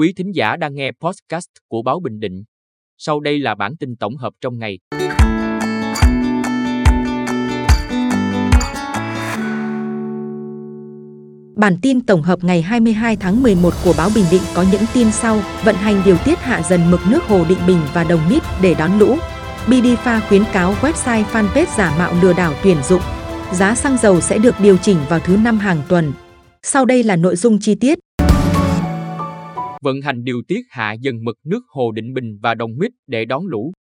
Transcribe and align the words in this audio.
Quý 0.00 0.12
thính 0.16 0.32
giả 0.34 0.56
đang 0.56 0.74
nghe 0.74 0.92
podcast 1.00 1.46
của 1.68 1.82
Báo 1.82 2.00
Bình 2.00 2.20
Định. 2.20 2.44
Sau 2.98 3.20
đây 3.20 3.38
là 3.38 3.54
bản 3.54 3.76
tin 3.76 3.96
tổng 3.96 4.16
hợp 4.16 4.32
trong 4.40 4.58
ngày. 4.58 4.78
Bản 11.56 11.76
tin 11.82 12.00
tổng 12.06 12.22
hợp 12.22 12.44
ngày 12.44 12.62
22 12.62 13.16
tháng 13.16 13.42
11 13.42 13.74
của 13.84 13.94
báo 13.98 14.10
Bình 14.14 14.24
Định 14.30 14.42
có 14.54 14.64
những 14.72 14.82
tin 14.94 15.10
sau, 15.12 15.40
vận 15.64 15.74
hành 15.74 16.02
điều 16.04 16.16
tiết 16.24 16.38
hạ 16.38 16.62
dần 16.62 16.90
mực 16.90 17.00
nước 17.10 17.24
Hồ 17.24 17.44
Định 17.48 17.58
Bình 17.66 17.80
và 17.94 18.04
Đồng 18.04 18.28
Mít 18.28 18.42
để 18.62 18.74
đón 18.74 18.98
lũ. 18.98 19.16
Bidifa 19.66 20.20
khuyến 20.28 20.42
cáo 20.52 20.74
website 20.74 21.24
fanpage 21.24 21.76
giả 21.76 21.98
mạo 21.98 22.14
lừa 22.22 22.32
đảo 22.32 22.54
tuyển 22.62 22.76
dụng. 22.82 23.02
Giá 23.52 23.74
xăng 23.74 23.98
dầu 23.98 24.20
sẽ 24.20 24.38
được 24.38 24.54
điều 24.62 24.76
chỉnh 24.76 24.98
vào 25.08 25.20
thứ 25.20 25.36
năm 25.36 25.58
hàng 25.58 25.82
tuần. 25.88 26.12
Sau 26.62 26.84
đây 26.84 27.02
là 27.02 27.16
nội 27.16 27.36
dung 27.36 27.58
chi 27.60 27.74
tiết. 27.74 27.98
Vận 29.82 30.00
hành 30.00 30.24
điều 30.24 30.42
tiết 30.48 30.66
hạ 30.70 30.92
dần 30.92 31.24
mực 31.24 31.38
nước 31.44 31.60
Hồ 31.68 31.92
Định 31.92 32.12
Bình 32.12 32.38
và 32.42 32.54
Đồng 32.54 32.76
Mít 32.78 32.92
để 33.06 33.24
đón 33.24 33.46
lũ. 33.46 33.72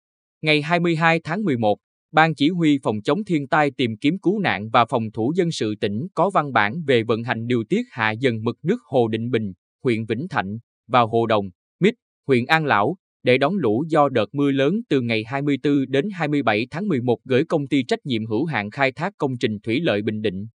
Ngày 0.41 0.61
22 0.61 1.19
tháng 1.23 1.43
11, 1.43 1.77
Ban 2.11 2.35
Chỉ 2.35 2.49
huy 2.49 2.79
Phòng 2.83 3.01
chống 3.01 3.23
thiên 3.23 3.47
tai 3.47 3.71
tìm 3.71 3.97
kiếm 4.01 4.19
cứu 4.19 4.39
nạn 4.39 4.69
và 4.69 4.85
Phòng 4.85 5.11
thủ 5.13 5.33
dân 5.35 5.51
sự 5.51 5.75
tỉnh 5.81 6.07
có 6.13 6.29
văn 6.29 6.53
bản 6.53 6.83
về 6.87 7.03
vận 7.03 7.23
hành 7.23 7.47
điều 7.47 7.63
tiết 7.69 7.81
hạ 7.91 8.11
dần 8.11 8.43
mực 8.43 8.57
nước 8.63 8.77
Hồ 8.83 9.07
Định 9.07 9.29
Bình, 9.31 9.53
huyện 9.83 10.05
Vĩnh 10.05 10.27
Thạnh 10.29 10.57
và 10.87 11.01
Hồ 11.01 11.25
Đồng, 11.25 11.49
Mít, 11.79 11.93
huyện 12.27 12.45
An 12.45 12.65
Lão 12.65 12.95
để 13.23 13.37
đón 13.37 13.53
lũ 13.55 13.83
do 13.89 14.09
đợt 14.09 14.35
mưa 14.35 14.51
lớn 14.51 14.81
từ 14.89 15.01
ngày 15.01 15.23
24 15.27 15.85
đến 15.89 16.05
27 16.13 16.67
tháng 16.71 16.87
11 16.87 17.17
gửi 17.23 17.45
công 17.45 17.67
ty 17.67 17.83
trách 17.83 18.05
nhiệm 18.05 18.25
hữu 18.25 18.45
hạn 18.45 18.69
khai 18.69 18.91
thác 18.91 19.13
công 19.17 19.37
trình 19.39 19.59
thủy 19.63 19.79
lợi 19.83 20.01
Bình 20.01 20.21
Định. 20.21 20.47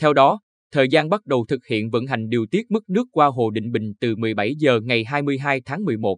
Theo 0.00 0.12
đó, 0.12 0.40
thời 0.72 0.88
gian 0.88 1.08
bắt 1.08 1.26
đầu 1.26 1.44
thực 1.48 1.66
hiện 1.66 1.90
vận 1.90 2.06
hành 2.06 2.28
điều 2.28 2.46
tiết 2.50 2.70
mức 2.70 2.90
nước 2.90 3.04
qua 3.12 3.26
Hồ 3.26 3.50
Định 3.50 3.72
Bình 3.72 3.92
từ 4.00 4.16
17 4.16 4.54
giờ 4.58 4.80
ngày 4.80 5.04
22 5.04 5.60
tháng 5.64 5.84
11. 5.84 6.16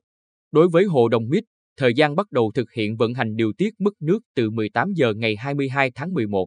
Đối 0.53 0.69
với 0.69 0.85
Hồ 0.85 1.09
Đồng 1.09 1.29
Mít, 1.29 1.45
thời 1.77 1.95
gian 1.95 2.17
bắt 2.17 2.33
đầu 2.33 2.53
thực 2.55 2.73
hiện 2.73 2.97
vận 2.97 3.15
hành 3.15 3.37
điều 3.37 3.53
tiết 3.59 3.75
mức 3.79 3.95
nước 4.01 4.19
từ 4.35 4.51
18 4.51 4.93
giờ 4.95 5.15
ngày 5.15 5.37
22 5.37 5.91
tháng 5.95 6.15
11. 6.15 6.47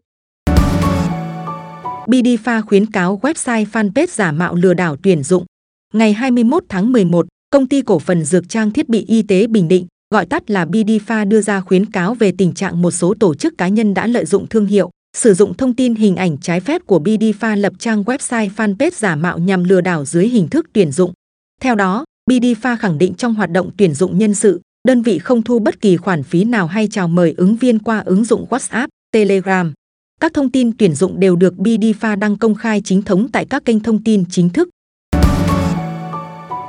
BDPha 2.08 2.62
khuyến 2.62 2.86
cáo 2.86 3.20
website 3.22 3.66
fanpage 3.66 4.08
giả 4.10 4.32
mạo 4.32 4.56
lừa 4.56 4.74
đảo 4.74 4.96
tuyển 5.04 5.24
dụng. 5.24 5.46
Ngày 5.94 6.14
21 6.14 6.64
tháng 6.70 6.92
11, 6.92 7.26
Công 7.50 7.68
ty 7.68 7.82
cổ 7.82 8.00
phần 8.00 8.24
Dược 8.24 8.50
trang 8.50 8.72
thiết 8.72 8.90
bị 8.90 9.06
y 9.08 9.22
tế 9.22 9.48
Bình 9.48 9.68
Định, 9.68 9.88
gọi 10.14 10.26
tắt 10.26 10.50
là 10.50 10.66
BDPha 10.66 11.26
đưa 11.26 11.42
ra 11.42 11.62
khuyến 11.62 11.86
cáo 11.86 12.14
về 12.14 12.34
tình 12.38 12.54
trạng 12.54 12.82
một 12.82 12.92
số 12.92 13.14
tổ 13.20 13.36
chức 13.36 13.58
cá 13.58 13.68
nhân 13.68 13.94
đã 13.94 14.08
lợi 14.08 14.26
dụng 14.26 14.48
thương 14.48 14.66
hiệu, 14.66 14.90
sử 15.18 15.34
dụng 15.34 15.54
thông 15.54 15.74
tin 15.74 15.96
hình 15.96 16.16
ảnh 16.16 16.38
trái 16.38 16.60
phép 16.60 16.82
của 16.86 17.00
bidifa 17.00 17.56
lập 17.56 17.74
trang 17.80 18.04
website 18.04 18.50
fanpage 18.50 18.92
giả 18.94 19.16
mạo 19.16 19.40
nhằm 19.40 19.64
lừa 19.64 19.82
đảo 19.82 20.06
dưới 20.06 20.28
hình 20.28 20.48
thức 20.48 20.70
tuyển 20.74 20.92
dụng. 20.92 21.14
Theo 21.62 21.76
đó, 21.76 22.06
bidifa 22.30 22.78
khẳng 22.78 22.98
định 22.98 23.14
trong 23.14 23.34
hoạt 23.34 23.50
động 23.50 23.70
tuyển 23.78 23.94
dụng 23.94 24.18
nhân 24.18 24.34
sự, 24.34 24.62
đơn 24.88 25.02
vị 25.02 25.20
không 25.20 25.42
thu 25.42 25.60
bất 25.60 25.82
kỳ 25.82 25.98
khoản 25.98 26.24
phí 26.24 26.44
nào 26.44 26.68
hay 26.68 26.88
chào 26.92 27.08
mời 27.08 27.34
ứng 27.38 27.56
viên 27.56 27.80
qua 27.80 28.00
ứng 28.00 28.26
dụng 28.26 28.46
WhatsApp, 28.50 28.88
Telegram. 29.12 29.74
Các 30.22 30.34
thông 30.34 30.52
tin 30.52 30.78
tuyển 30.78 30.96
dụng 30.96 31.20
đều 31.20 31.36
được 31.36 31.54
bidifa 31.58 32.20
đăng 32.20 32.38
công 32.38 32.56
khai 32.56 32.82
chính 32.82 33.02
thống 33.02 33.28
tại 33.32 33.46
các 33.50 33.66
kênh 33.66 33.80
thông 33.80 34.04
tin 34.04 34.24
chính 34.30 34.50
thức. 34.50 34.70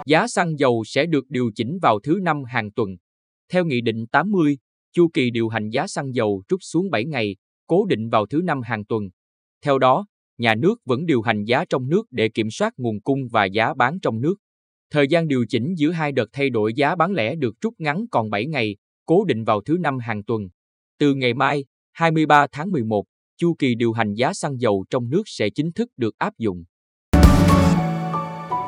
Giá 0.07 0.27
xăng 0.29 0.59
dầu 0.59 0.83
sẽ 0.87 1.07
được 1.07 1.25
điều 1.29 1.51
chỉnh 1.55 1.79
vào 1.83 1.99
thứ 2.03 2.19
năm 2.23 2.45
hàng 2.45 2.71
tuần. 2.71 2.89
Theo 3.53 3.65
Nghị 3.65 3.81
định 3.81 4.07
80, 4.07 4.57
chu 4.93 5.09
kỳ 5.15 5.31
điều 5.31 5.49
hành 5.49 5.71
giá 5.71 5.87
xăng 5.87 6.15
dầu 6.15 6.43
rút 6.49 6.61
xuống 6.63 6.91
7 6.91 7.05
ngày, 7.05 7.37
cố 7.67 7.87
định 7.87 8.11
vào 8.11 8.27
thứ 8.27 8.41
năm 8.45 8.63
hàng 8.63 8.85
tuần. 8.85 9.03
Theo 9.65 9.79
đó, 9.79 10.07
nhà 10.39 10.55
nước 10.55 10.75
vẫn 10.85 11.07
điều 11.07 11.23
hành 11.23 11.45
giá 11.45 11.65
trong 11.65 11.89
nước 11.89 12.03
để 12.11 12.29
kiểm 12.29 12.51
soát 12.51 12.73
nguồn 12.77 13.01
cung 13.01 13.19
và 13.31 13.45
giá 13.45 13.75
bán 13.75 14.01
trong 14.01 14.21
nước. 14.21 14.35
Thời 14.91 15.09
gian 15.09 15.29
điều 15.29 15.45
chỉnh 15.49 15.75
giữa 15.77 15.91
hai 15.91 16.13
đợt 16.13 16.27
thay 16.33 16.51
đổi 16.51 16.75
giá 16.75 16.97
bán 16.97 17.13
lẻ 17.13 17.35
được 17.35 17.55
rút 17.61 17.75
ngắn 17.79 18.05
còn 18.11 18.31
7 18.31 18.47
ngày, 18.47 18.77
cố 19.07 19.25
định 19.25 19.45
vào 19.45 19.61
thứ 19.61 19.77
năm 19.81 19.99
hàng 19.99 20.25
tuần. 20.25 20.43
Từ 20.99 21.15
ngày 21.15 21.35
mai, 21.35 21.65
23 21.93 22.47
tháng 22.53 22.71
11, 22.71 23.05
chu 23.37 23.55
kỳ 23.59 23.75
điều 23.75 23.93
hành 23.93 24.15
giá 24.15 24.33
xăng 24.33 24.61
dầu 24.61 24.85
trong 24.91 25.11
nước 25.11 25.23
sẽ 25.27 25.51
chính 25.51 25.73
thức 25.73 25.89
được 25.97 26.19
áp 26.19 26.39
dụng. 26.39 26.65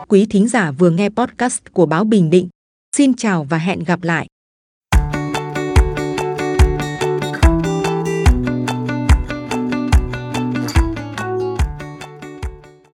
Quý 0.09 0.27
thính 0.31 0.49
giả 0.49 0.71
vừa 0.71 0.91
nghe 0.91 1.09
podcast 1.09 1.63
của 1.73 1.87
báo 1.87 2.05
Bình 2.05 2.31
Định. 2.31 2.49
Xin 2.97 3.15
chào 3.15 3.45
và 3.45 3.59
hẹn 3.59 3.85
gặp 3.85 4.03
lại. 4.03 4.27